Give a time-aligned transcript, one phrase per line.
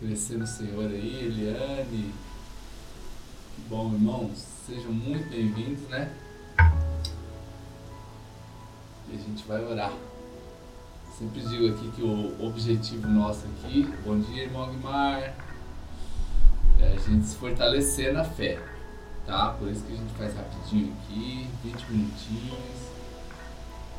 [0.00, 2.14] crescer no Senhor aí, Eliane.
[3.68, 4.46] Bom, irmãos.
[4.66, 6.12] Sejam muito bem-vindos, né?
[9.08, 9.92] E a gente vai orar.
[11.18, 15.34] Sempre digo aqui que o objetivo nosso aqui, bom dia, irmão Guimar,
[16.78, 18.62] é a gente se fortalecer na fé,
[19.26, 19.56] tá?
[19.58, 22.58] Por isso que a gente faz rapidinho aqui, 20 minutinhos,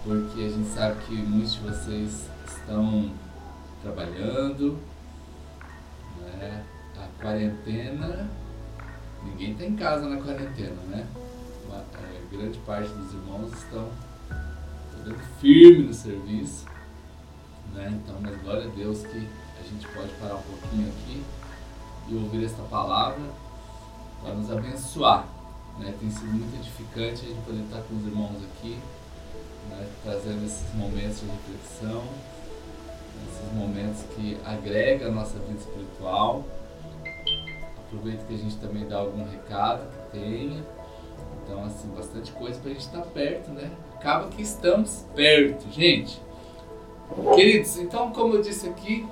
[0.04, 3.12] porque a gente sabe que muitos de vocês estão
[3.82, 4.80] trabalhando,
[6.38, 6.64] né?
[6.98, 8.30] A quarentena,
[9.24, 11.08] ninguém está em casa na quarentena, né?
[11.66, 13.90] Uma, é, grande parte dos irmãos estão
[15.40, 16.66] firme no serviço,
[17.74, 18.00] né?
[18.04, 19.28] Então, mas glória a Deus que
[19.60, 21.24] a gente pode parar um pouquinho aqui
[22.10, 23.24] e ouvir esta palavra
[24.22, 25.28] para nos abençoar.
[25.78, 25.94] Né?
[26.00, 28.78] Tem sido muito edificante a gente poder estar com os irmãos aqui,
[29.70, 29.88] né?
[30.04, 32.04] trazendo esses momentos de reflexão,
[33.28, 36.44] esses momentos que agregam a nossa vida espiritual.
[37.88, 40.64] Aproveito que a gente também dá algum recado que tenha.
[41.44, 43.72] Então, assim, bastante coisa para a gente estar perto, né?
[43.96, 46.22] Acaba que estamos perto, gente.
[47.36, 49.08] Queridos, então, como eu disse aqui,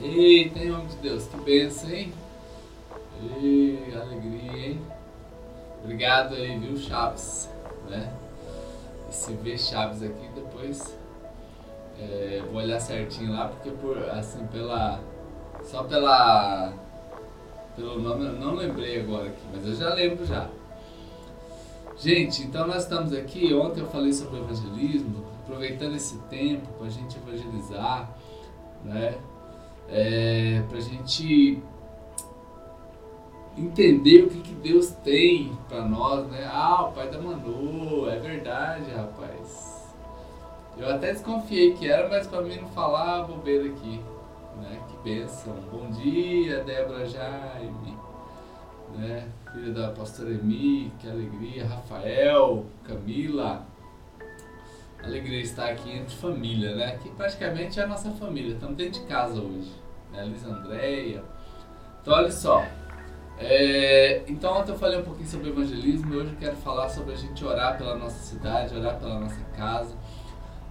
[0.00, 2.12] Eita, em nome de Deus, que benção, hein?
[3.40, 4.80] Ei, alegria, hein?
[5.82, 7.48] Obrigado aí, viu, Chaves?
[7.88, 8.12] Né?
[9.10, 10.96] E se vê Chaves aqui, depois
[12.02, 15.00] é, vou olhar certinho lá, porque por, assim, pela.
[15.62, 16.72] Só pela.
[17.76, 20.48] Pelo nome, eu não lembrei agora aqui, mas eu já lembro já.
[21.96, 23.54] Gente, então nós estamos aqui.
[23.54, 28.10] Ontem eu falei sobre evangelismo, aproveitando esse tempo para a gente evangelizar,
[28.84, 29.16] né?
[29.92, 31.62] é, para a gente
[33.56, 36.48] entender o que, que Deus tem para nós, né?
[36.50, 39.71] Ah, o pai da Manu, é verdade, rapaz.
[40.76, 44.00] Eu até desconfiei que era, mas para mim não falar bobeira aqui,
[44.56, 44.80] né?
[44.88, 45.54] Que bênção.
[45.70, 47.96] Bom dia, Débora Jaime,
[48.96, 49.28] né?
[49.52, 51.66] Filha da pastora Emi, que alegria.
[51.66, 53.66] Rafael, Camila.
[55.02, 56.96] Alegria estar aqui entre família, né?
[57.02, 58.54] Que praticamente é a nossa família.
[58.54, 60.24] Estamos dentro de casa hoje né?
[60.26, 61.24] Liz Andréia.
[62.00, 62.64] Então, olha só.
[63.38, 67.14] É, então, ontem eu falei um pouquinho sobre evangelismo e hoje eu quero falar sobre
[67.14, 69.96] a gente orar pela nossa cidade, orar pela nossa casa,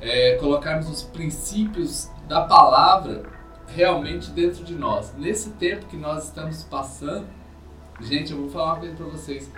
[0.01, 3.23] é, colocarmos os princípios da palavra
[3.67, 5.13] realmente dentro de nós.
[5.17, 7.27] Nesse tempo que nós estamos passando,
[8.01, 9.51] gente, eu vou falar uma coisa para vocês.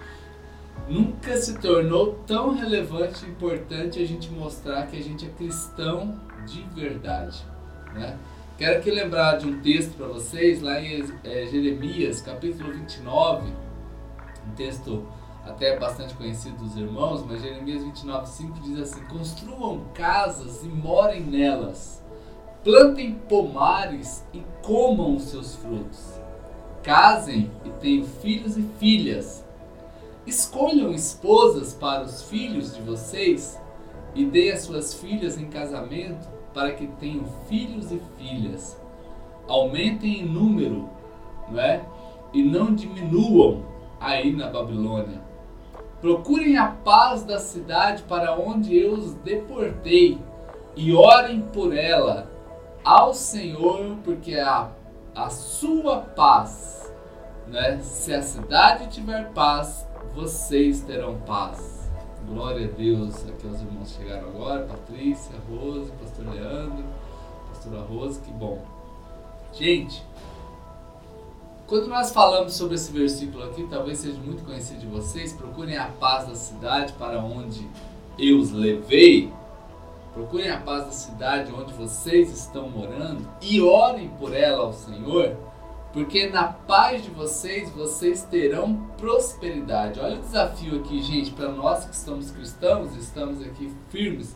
[0.88, 6.20] Nunca se tornou tão relevante e importante a gente mostrar que a gente é cristão
[6.46, 7.44] de verdade,
[7.94, 8.18] né?
[8.58, 13.52] Quero aqui lembrar de um texto para vocês, lá em é, Jeremias, capítulo 29,
[14.48, 15.08] um texto
[15.46, 21.22] até bastante conhecido dos irmãos, mas Jeremias 29, 5 diz assim: Construam casas e morem
[21.22, 22.02] nelas,
[22.64, 26.14] plantem pomares e comam os seus frutos,
[26.82, 29.44] casem e tenham filhos e filhas,
[30.26, 33.60] escolham esposas para os filhos de vocês
[34.16, 38.80] e deem as suas filhas em casamento para que tenham filhos e filhas.
[39.48, 40.88] Aumentem em número,
[41.50, 41.84] não é?
[42.32, 43.64] E não diminuam
[44.00, 45.23] aí na Babilônia.
[46.04, 50.20] Procurem a paz da cidade para onde eu os deportei
[50.76, 52.30] e orem por ela
[52.84, 54.70] ao Senhor, porque a,
[55.16, 56.94] a sua paz,
[57.48, 57.80] né?
[57.82, 61.90] Se a cidade tiver paz, vocês terão paz.
[62.28, 66.84] Glória a Deus, aqui os irmãos chegaram agora, Patrícia, Rose, Pastor Leandro,
[67.48, 68.62] Pastora Rose, que bom.
[69.54, 70.06] Gente,
[71.74, 75.88] quando nós falamos sobre esse versículo aqui, talvez seja muito conhecido de vocês, procurem a
[75.88, 77.68] paz da cidade para onde
[78.20, 79.34] eu os levei,
[80.14, 85.36] procurem a paz da cidade onde vocês estão morando e orem por ela ao Senhor
[85.92, 90.00] porque na paz de vocês, vocês terão prosperidade.
[90.00, 94.36] Olha o desafio aqui, gente, para nós que estamos cristãos, estamos aqui firmes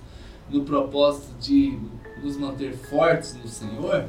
[0.49, 1.79] no propósito de
[2.19, 4.05] nos manter fortes no Senhor.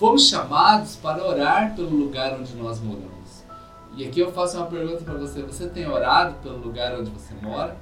[0.00, 3.44] Fomos chamados para orar pelo lugar onde nós moramos.
[3.94, 7.34] E aqui eu faço uma pergunta para você: você tem orado pelo lugar onde você
[7.42, 7.76] mora?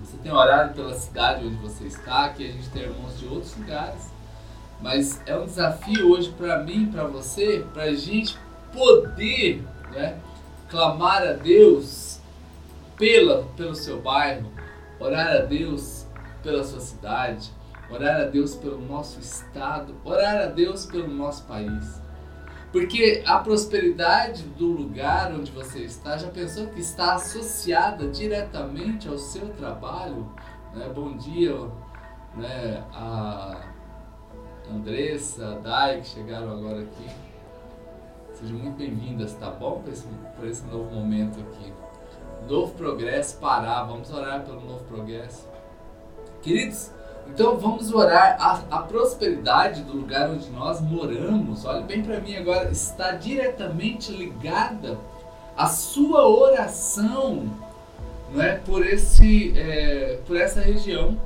[0.00, 2.26] Você tem orado pela cidade onde você está?
[2.26, 4.12] Aqui a gente tem irmãos de outros lugares.
[4.80, 8.38] Mas é um desafio hoje para mim, para você, para a gente
[8.72, 9.60] poder
[9.90, 10.16] né,
[10.70, 12.20] clamar a Deus
[12.96, 14.48] pela, pelo seu bairro,
[15.00, 16.06] orar a Deus
[16.44, 17.50] pela sua cidade,
[17.90, 22.02] orar a Deus pelo nosso estado, orar a Deus pelo nosso país.
[22.72, 29.16] Porque a prosperidade do lugar onde você está, já pensou que está associada diretamente ao
[29.16, 30.28] seu trabalho?
[30.74, 30.90] Né?
[30.92, 31.54] Bom dia
[32.34, 33.60] né, a
[34.70, 37.08] Andressa, Dai, que chegaram agora aqui.
[38.32, 39.80] Sejam muito bem-vindas, tá bom?
[39.80, 40.08] Para esse,
[40.42, 41.72] esse novo momento aqui.
[42.48, 45.48] Novo progresso, parar, vamos orar pelo novo progresso.
[46.42, 46.90] Queridos,
[47.28, 48.36] então vamos orar.
[48.40, 54.12] A, a, prosperidade do lugar onde nós moramos, olhe bem para mim agora, está diretamente
[54.12, 54.98] ligada
[55.56, 57.48] à sua oração
[58.32, 61.16] não é, por, esse, é, por essa região.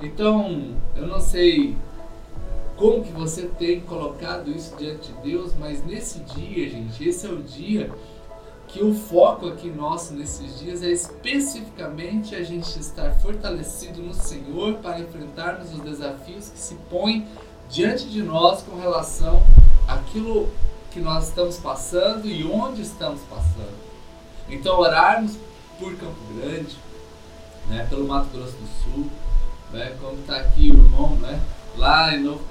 [0.00, 1.76] Então, eu não sei
[2.76, 7.30] como que você tem colocado isso diante de Deus, mas nesse dia, gente, esse é
[7.30, 7.90] o dia
[8.72, 14.74] que o foco aqui nosso nesses dias é especificamente a gente estar fortalecido no Senhor
[14.74, 17.26] para enfrentarmos os desafios que se põem
[17.68, 19.42] diante de nós com relação
[19.88, 20.48] àquilo
[20.92, 23.78] que nós estamos passando e onde estamos passando.
[24.48, 25.36] Então, orarmos
[25.78, 26.76] por Campo Grande,
[27.68, 29.10] né, pelo Mato Grosso do Sul,
[29.72, 31.40] né, como está aqui o irmão, né,
[31.76, 32.44] lá em Novo,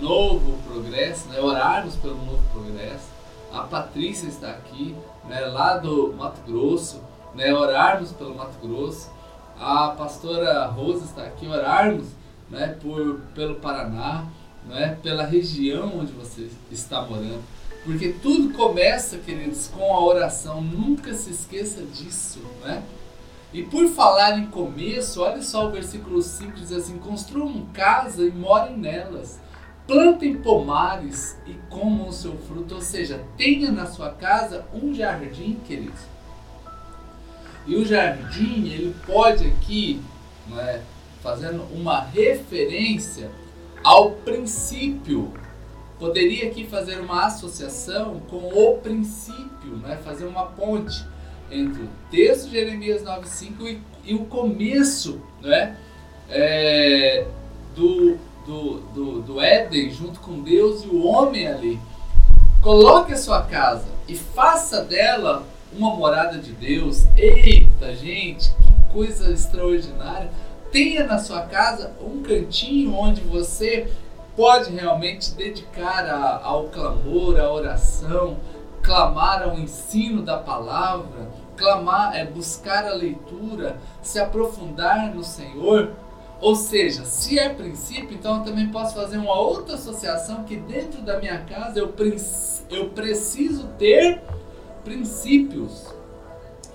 [0.00, 3.15] Novo Progresso, né, orarmos pelo Novo Progresso.
[3.52, 4.94] A Patrícia está aqui,
[5.28, 7.00] né, lá do Mato Grosso,
[7.34, 9.10] né, orarmos pelo Mato Grosso.
[9.58, 12.06] A pastora Rosa está aqui, orarmos
[12.50, 14.26] né, por, pelo Paraná,
[14.66, 17.42] né, pela região onde você está morando.
[17.84, 20.60] Porque tudo começa, queridos, com a oração.
[20.60, 22.82] Nunca se esqueça disso, né?
[23.52, 28.30] E por falar em começo, olha só o versículo 5 diz assim: Construam casa e
[28.32, 29.40] morem nelas.
[29.86, 32.74] Plantem pomares e comam o seu fruto.
[32.74, 36.00] Ou seja, tenha na sua casa um jardim, queridos.
[37.66, 40.00] E o jardim, ele pode aqui,
[40.48, 40.82] né,
[41.22, 43.30] fazendo uma referência
[43.82, 45.32] ao princípio
[45.98, 49.98] poderia aqui fazer uma associação com o princípio, né?
[50.04, 51.04] fazer uma ponte
[51.50, 55.76] entre o texto de Jeremias 9,5 e, e o começo né?
[56.28, 56.85] É,
[59.90, 61.80] junto com Deus e o homem ali.
[62.62, 67.06] Coloque a sua casa e faça dela uma morada de Deus.
[67.16, 70.30] Eita, gente, que coisa extraordinária!
[70.72, 73.88] Tenha na sua casa um cantinho onde você
[74.34, 78.36] pode realmente dedicar a, ao clamor, à oração,
[78.82, 85.92] clamar ao ensino da palavra, clamar, é buscar a leitura, se aprofundar no Senhor.
[86.40, 91.00] Ou seja, se é princípio, então eu também posso fazer uma outra associação que dentro
[91.02, 91.94] da minha casa eu,
[92.70, 94.20] eu preciso ter
[94.84, 95.94] princípios.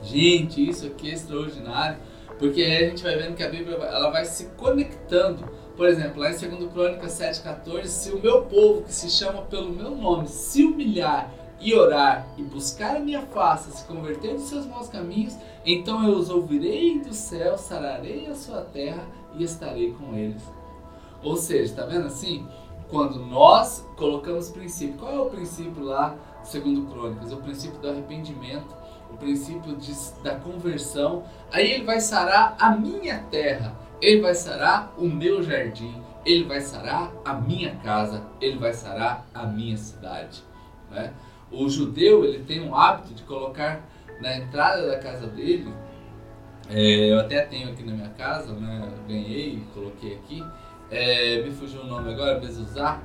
[0.01, 1.97] Gente, isso aqui é extraordinário,
[2.39, 6.21] porque aí a gente vai vendo que a Bíblia ela vai se conectando por exemplo,
[6.21, 10.27] lá em 2 Crônicas 7,14, se o meu povo que se chama pelo meu nome
[10.27, 15.35] se humilhar e orar e buscar a minha face, se converter dos seus maus caminhos,
[15.65, 19.03] então eu os ouvirei do céu, sararei a sua terra
[19.35, 20.43] e estarei com eles.
[21.23, 22.47] Ou seja, está vendo assim?
[22.89, 27.31] Quando nós colocamos princípio, qual é o princípio lá, segundo Crônicas?
[27.31, 28.75] O princípio do arrependimento,
[29.09, 29.93] o princípio de,
[30.23, 31.23] da conversão.
[31.51, 33.75] Aí ele vai sarar a minha terra.
[34.01, 39.27] Ele vai sarar o meu jardim, ele vai sarar a minha casa, ele vai sarar
[39.31, 40.43] a minha cidade.
[40.89, 41.13] Né?
[41.51, 43.81] O judeu ele tem um hábito de colocar
[44.19, 45.71] na entrada da casa dele,
[46.69, 48.89] é, eu até tenho aqui na minha casa, né?
[49.07, 50.43] ganhei e coloquei aqui,
[50.89, 53.01] é, me fugiu o nome agora, Bezuzá,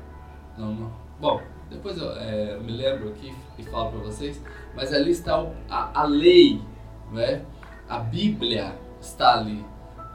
[0.56, 0.92] não, não.
[1.18, 4.42] Bom, depois eu, é, eu me lembro aqui e falo para vocês,
[4.74, 6.60] mas ali está o, a, a lei,
[7.12, 7.44] né?
[7.88, 9.64] a Bíblia está ali.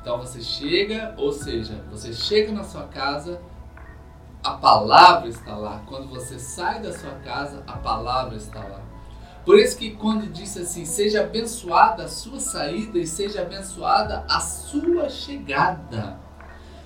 [0.01, 3.41] Então você chega, ou seja, você chega na sua casa,
[4.43, 5.83] a palavra está lá.
[5.87, 8.81] Quando você sai da sua casa, a palavra está lá.
[9.45, 14.39] Por isso que quando disse assim, seja abençoada a sua saída e seja abençoada a
[14.39, 16.19] sua chegada.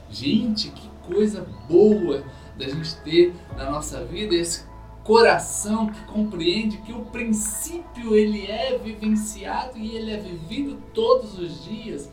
[0.09, 2.23] Gente, que coisa boa
[2.57, 4.63] da gente ter na nossa vida esse
[5.03, 11.63] coração que compreende que o princípio ele é vivenciado e ele é vivido todos os
[11.63, 12.11] dias.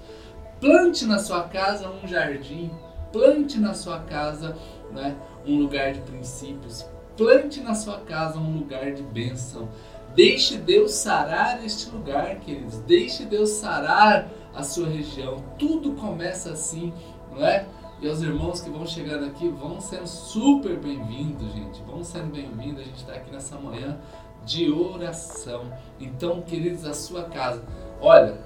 [0.60, 2.70] Plante na sua casa um jardim,
[3.10, 4.56] plante na sua casa
[4.92, 6.84] né, um lugar de princípios,
[7.16, 9.68] plante na sua casa um lugar de bênção.
[10.14, 12.78] Deixe Deus sarar este lugar, queridos.
[12.80, 15.42] Deixe Deus sarar a sua região.
[15.58, 16.92] Tudo começa assim,
[17.30, 17.66] não é?
[18.00, 21.80] E os irmãos que vão chegando aqui vão sendo super bem-vindos, gente.
[21.82, 22.80] Vão sendo bem-vindos.
[22.80, 23.98] A gente está aqui nessa manhã
[24.44, 25.72] de oração.
[25.98, 27.62] Então, queridos, a sua casa.
[28.00, 28.36] Olha,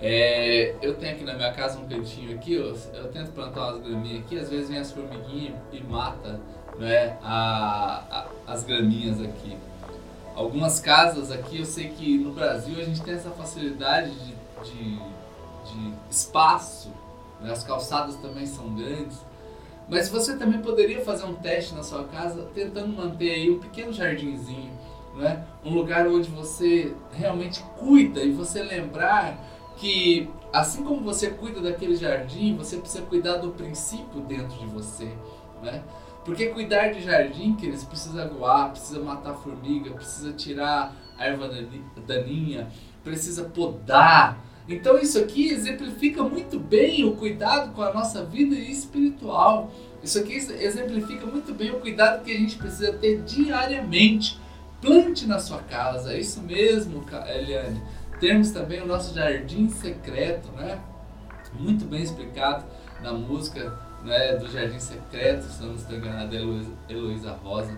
[0.00, 3.80] é, eu tenho aqui na minha casa um cantinho aqui, eu, eu tento plantar umas
[3.80, 6.40] graminhas aqui, às vezes vem as formiguinhas e mata
[6.78, 9.56] né, a, a, as graminhas aqui.
[10.34, 14.96] Algumas casas aqui, eu sei que no Brasil a gente tem essa facilidade de, de,
[14.96, 16.90] de espaço,
[17.40, 19.18] né, as calçadas também são grandes,
[19.88, 23.92] Mas você também poderia fazer um teste na sua casa, tentando manter aí um pequeno
[23.92, 24.72] jardinzinho,
[25.14, 25.44] né?
[25.64, 29.38] um lugar onde você realmente cuida e você lembrar
[29.76, 35.12] que assim como você cuida daquele jardim, você precisa cuidar do princípio dentro de você,
[35.62, 35.82] né?
[36.24, 41.50] Porque cuidar de jardim, que eles precisa aguar, precisa matar formiga, precisa tirar a erva
[42.06, 42.68] daninha,
[43.02, 44.42] precisa podar.
[44.66, 49.70] Então isso aqui exemplifica muito bem o cuidado com a nossa vida espiritual.
[50.02, 54.40] Isso aqui exemplifica muito bem o cuidado que a gente precisa ter diariamente.
[54.80, 57.82] Plante na sua casa, é isso mesmo, Eliane.
[58.20, 60.78] Temos também o nosso jardim secreto, né?
[61.58, 62.64] Muito bem explicado
[63.02, 66.34] na música né, do Jardim Secreto, se não estou enganado,
[66.88, 67.76] Heloísa Rosa.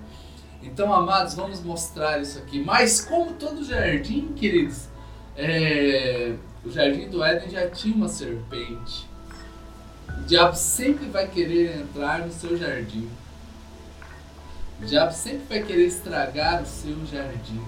[0.63, 2.63] Então, amados, vamos mostrar isso aqui.
[2.63, 4.89] Mas, como todo jardim, queridos,
[5.37, 9.09] é, o Jardim do Éden já tinha uma serpente.
[10.09, 13.09] O diabo sempre vai querer entrar no seu jardim.
[14.81, 17.63] O diabo sempre vai querer estragar o seu jardim.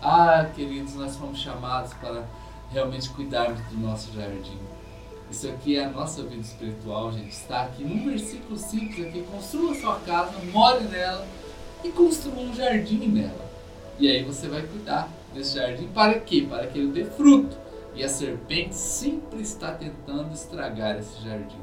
[0.00, 2.24] Ah, queridos, nós fomos chamados para
[2.70, 4.58] realmente cuidarmos do nosso jardim.
[5.32, 7.30] Isso aqui é a nossa vida espiritual, gente.
[7.30, 9.22] Está aqui num versículo simples aqui.
[9.22, 11.26] Construa sua casa, more nela
[11.82, 13.50] e construa um jardim nela.
[13.98, 16.46] E aí você vai cuidar desse jardim para quê?
[16.46, 17.56] Para que ele dê fruto.
[17.94, 21.60] E a serpente sempre está tentando estragar esse jardim.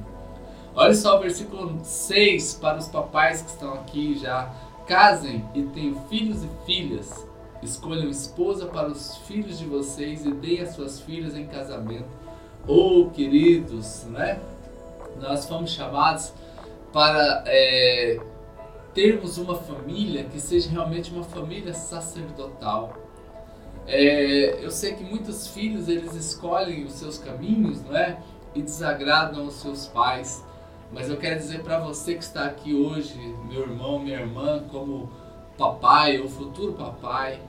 [0.73, 4.51] Olha só o versículo 6 para os papais que estão aqui já.
[4.87, 7.29] Casem e tenham filhos e filhas
[7.61, 12.07] Escolham esposa para os filhos de vocês e deem as suas filhas em casamento.
[12.67, 14.39] Oh, queridos, né?
[15.19, 16.33] Nós fomos chamados
[16.93, 18.19] para é,
[18.93, 22.93] termos uma família que seja realmente uma família sacerdotal.
[23.87, 28.21] É, eu sei que muitos filhos eles escolhem os seus caminhos, não é?
[28.53, 30.45] E desagradam os seus pais.
[30.91, 35.11] Mas eu quero dizer para você que está aqui hoje, meu irmão, minha irmã, como
[35.57, 37.39] papai ou futuro papai,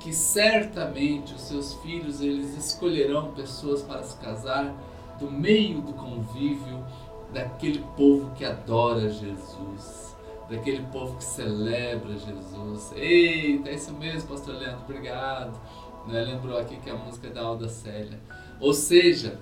[0.00, 4.74] que certamente os seus filhos eles escolherão pessoas para se casar
[5.18, 6.84] do meio do convívio
[7.32, 10.16] daquele povo que adora Jesus,
[10.48, 12.92] daquele povo que celebra Jesus.
[12.96, 15.60] Eita, é isso mesmo, pastor Leandro, obrigado.
[16.08, 16.22] Né?
[16.22, 18.18] Lembrou aqui que a música é da Alda Célia.
[18.58, 19.38] Ou seja,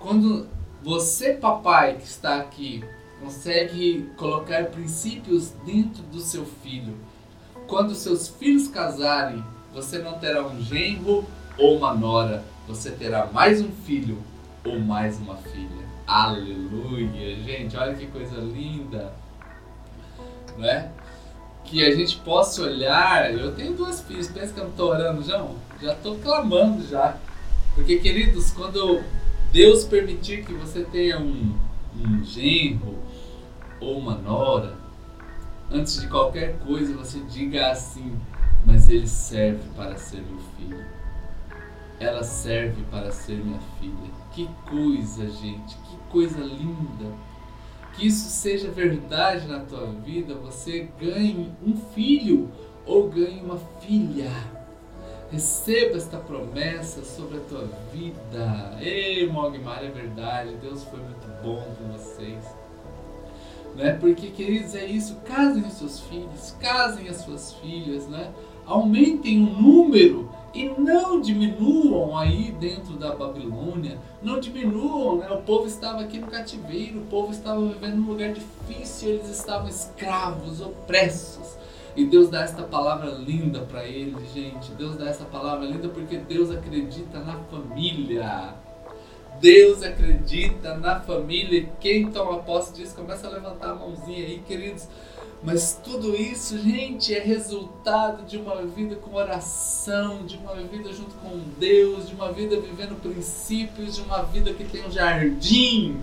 [0.00, 0.48] quando
[0.82, 2.84] você, papai, que está aqui,
[3.20, 6.96] consegue colocar princípios dentro do seu filho,
[7.66, 9.42] quando seus filhos casarem,
[9.82, 11.24] você não terá um genro
[11.56, 14.18] ou uma nora, você terá mais um filho
[14.64, 15.86] ou mais uma filha.
[16.04, 17.36] Aleluia!
[17.44, 19.12] Gente, olha que coisa linda!
[20.56, 20.90] Não é?
[21.64, 23.32] Que a gente possa olhar.
[23.32, 25.54] Eu tenho duas filhas, pensa que eu não estou orando, João?
[25.80, 27.16] Já estou clamando já.
[27.76, 29.00] Porque, queridos, quando
[29.52, 31.56] Deus permitir que você tenha um,
[31.96, 32.98] um genro
[33.80, 34.74] ou uma nora,
[35.70, 38.18] antes de qualquer coisa você diga assim:
[38.88, 40.84] ele serve para ser meu filho.
[42.00, 44.10] Ela serve para ser minha filha.
[44.32, 47.12] Que coisa, gente, que coisa linda.
[47.94, 52.48] Que isso seja verdade na tua vida, você ganhe um filho
[52.86, 54.30] ou ganhe uma filha.
[55.30, 58.78] Receba esta promessa sobre a tua vida.
[58.80, 60.56] Ei, Mogmar, é verdade.
[60.62, 62.42] Deus foi muito bom com vocês.
[63.74, 63.92] Né?
[64.00, 65.16] Porque, queridos, é isso.
[65.26, 68.32] Casem os seus filhos, casem as suas filhas, né?
[68.68, 75.30] Aumentem o número e não diminuam aí dentro da Babilônia, não diminuam, né?
[75.30, 79.68] O povo estava aqui no cativeiro, o povo estava vivendo num lugar difícil, eles estavam
[79.68, 81.56] escravos, opressos.
[81.96, 84.70] E Deus dá esta palavra linda para eles, gente.
[84.72, 88.54] Deus dá essa palavra linda porque Deus acredita na família.
[89.40, 91.68] Deus acredita na família.
[91.80, 94.86] Quem toma posse disso, começa a levantar a mãozinha aí, queridos.
[95.42, 101.14] Mas tudo isso, gente, é resultado de uma vida com oração, de uma vida junto
[101.16, 106.00] com Deus, de uma vida vivendo princípios, de uma vida que tem um jardim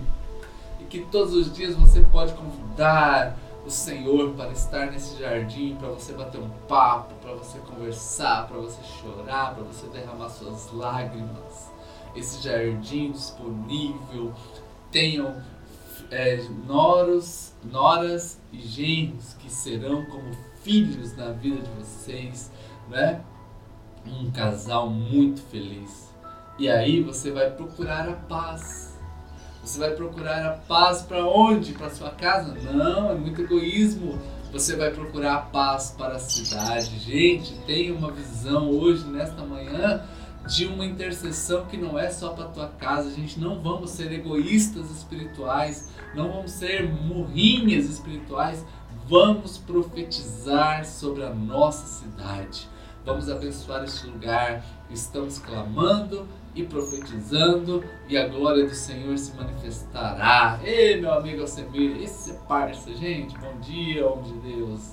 [0.80, 5.88] e que todos os dias você pode convidar o Senhor para estar nesse jardim, para
[5.88, 11.70] você bater um papo, para você conversar, para você chorar, para você derramar suas lágrimas.
[12.14, 14.32] Esse jardim disponível,
[14.90, 15.42] tenham
[16.10, 20.30] é, noros, noras e genros que serão como
[20.62, 22.50] filhos na vida de vocês,
[22.88, 23.20] né?
[24.06, 26.12] Um casal muito feliz.
[26.58, 28.96] E aí você vai procurar a paz.
[29.62, 31.72] Você vai procurar a paz para onde?
[31.72, 32.54] Para sua casa?
[32.72, 34.18] Não, é muito egoísmo.
[34.52, 36.98] Você vai procurar a paz para a cidade.
[37.00, 40.02] Gente, tenha uma visão hoje, nesta manhã,
[40.46, 43.08] de uma intercessão que não é só para tua casa.
[43.08, 48.64] A gente não vamos ser egoístas espirituais, não vamos ser murrinhas espirituais.
[49.08, 52.68] Vamos profetizar sobre a nossa cidade.
[53.04, 54.64] Vamos abençoar este lugar.
[54.90, 56.26] Estamos clamando
[56.56, 60.58] e profetizando e a glória do Senhor se manifestará.
[60.64, 63.36] Ei, meu amigo Alcemir, esse é parça, gente.
[63.38, 64.92] Bom dia, homem de Deus.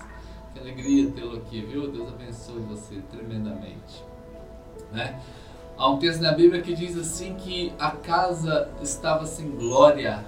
[0.54, 1.90] Que alegria tê-lo aqui, viu?
[1.90, 4.04] Deus abençoe você tremendamente.
[4.92, 5.20] Né?
[5.76, 10.24] Há um texto na Bíblia que diz assim que a casa estava sem glória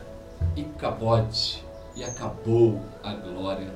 [0.56, 1.64] e cabode
[1.96, 3.72] e acabou a glória.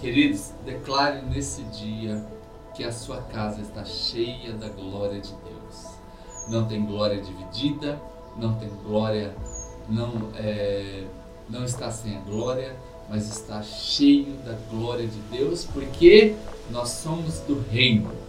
[0.00, 2.24] Queridos, declare nesse dia
[2.74, 5.98] que a sua casa está cheia da glória de Deus.
[6.48, 8.00] Não tem glória dividida,
[8.36, 9.34] não tem glória,
[9.88, 11.04] não, é,
[11.48, 12.74] não está sem a glória,
[13.08, 16.34] mas está cheio da glória de Deus, porque
[16.70, 18.23] nós somos do reino.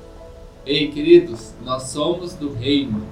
[0.65, 3.05] Ei, queridos, nós somos do reino.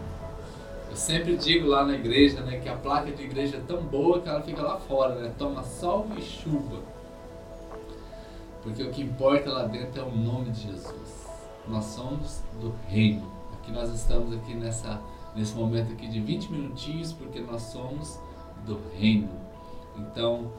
[0.89, 4.19] Eu sempre digo lá na igreja, né, que a placa de igreja é tão boa
[4.21, 5.31] que ela fica lá fora, né?
[5.37, 6.81] Toma sol e chuva.
[8.63, 11.27] Porque o que importa lá dentro é o nome de Jesus.
[11.67, 13.31] Nós somos do reino.
[13.53, 14.99] Aqui nós estamos aqui nessa
[15.35, 18.19] nesse momento aqui de 20 minutinhos porque nós somos
[18.65, 19.29] do reino.
[19.95, 20.51] Então,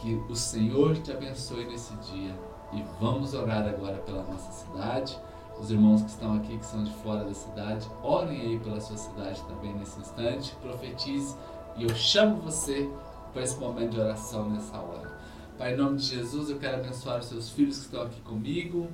[0.00, 2.34] que o Senhor te abençoe nesse dia
[2.72, 5.18] e vamos orar agora pela nossa cidade.
[5.60, 8.96] Os irmãos que estão aqui, que são de fora da cidade, orem aí pela sua
[8.96, 11.36] cidade também nesse instante, profetize
[11.76, 12.88] e eu chamo você
[13.32, 15.10] para esse momento de oração nessa hora.
[15.56, 18.90] Pai, em nome de Jesus, eu quero abençoar os seus filhos que estão aqui comigo.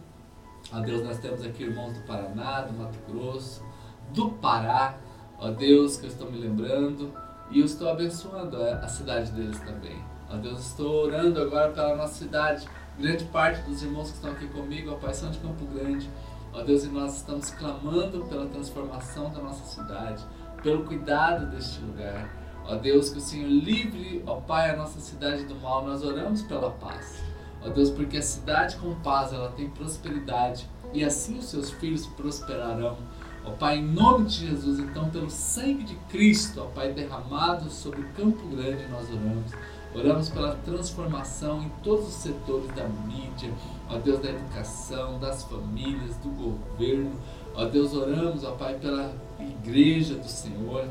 [0.72, 3.64] A Deus, nós temos aqui irmãos do Paraná, do Mato Grosso,
[4.12, 4.98] do Pará.
[5.38, 7.12] Ó Deus, que eu estou me lembrando
[7.50, 9.96] e eu estou abençoando a cidade deles também.
[10.30, 12.68] Ó Deus, estou orando agora pela nossa cidade.
[12.98, 16.10] Grande parte dos irmãos que estão aqui comigo, ó Pai, são de Campo Grande.
[16.58, 20.24] Ó Deus, e nós estamos clamando pela transformação da nossa cidade,
[20.60, 22.28] pelo cuidado deste lugar.
[22.66, 25.86] Ó Deus, que o Senhor livre, ó Pai, a nossa cidade do mal.
[25.86, 27.22] Nós oramos pela paz.
[27.64, 32.06] Ó Deus, porque a cidade com paz, ela tem prosperidade e assim os seus filhos
[32.08, 32.98] prosperarão.
[33.44, 38.02] Ó Pai, em nome de Jesus, então, pelo sangue de Cristo, ó Pai, derramado sobre
[38.16, 39.52] Campo Grande, nós oramos.
[39.94, 43.50] Oramos pela transformação em todos os setores da mídia,
[43.88, 47.12] ó Deus da educação, das famílias, do governo.
[47.54, 50.86] Ó Deus, oramos, ó Pai, pela igreja do Senhor.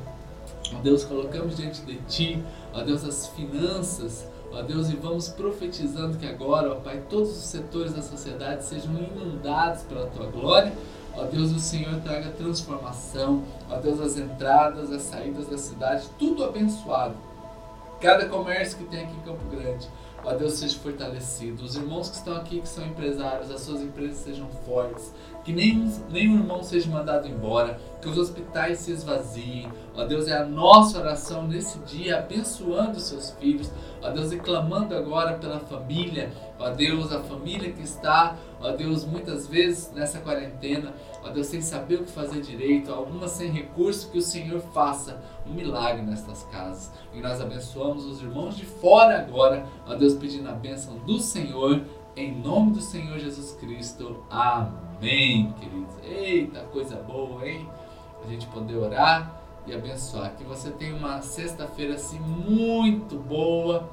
[0.74, 6.18] Ó Deus, colocamos diante de Ti, ó Deus, as finanças, ó Deus, e vamos profetizando
[6.18, 10.74] que agora, ó Pai, todos os setores da sociedade sejam inundados pela Tua glória.
[11.16, 13.44] Ó Deus, o Senhor traga transformação.
[13.70, 17.27] Ó Deus, as entradas, as saídas da cidade, tudo abençoado
[18.00, 19.88] cada comércio que tem aqui em Campo Grande.
[20.24, 21.64] Ó Deus seja fortalecido.
[21.64, 25.14] Os irmãos que estão aqui, que são empresários, as suas empresas sejam fortes.
[25.46, 27.80] Que nenhum, nenhum irmão seja mandado embora.
[28.02, 29.72] Que os hospitais se esvaziem.
[29.96, 33.72] Ó Deus, é a nossa oração nesse dia, abençoando os seus filhos.
[34.02, 36.30] Ó Deus, e clamando agora pela família.
[36.60, 40.94] Ó Deus, a família que está, ó Deus, muitas vezes nessa quarentena
[41.28, 45.22] ó Deus, sem saber o que fazer direito, algumas sem recurso, que o Senhor faça
[45.46, 46.92] um milagre nestas casas.
[47.14, 51.82] E nós abençoamos os irmãos de fora agora, ó Deus, pedindo a bênção do Senhor,
[52.16, 54.24] em nome do Senhor Jesus Cristo.
[54.30, 55.94] Amém, queridos.
[56.04, 57.68] Eita, coisa boa, hein?
[58.26, 60.36] A gente poder orar e abençoar.
[60.36, 63.88] Que você tenha uma sexta-feira assim muito boa